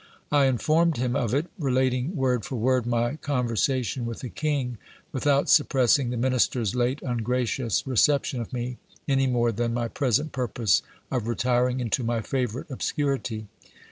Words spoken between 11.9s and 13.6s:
my favourite obscurity.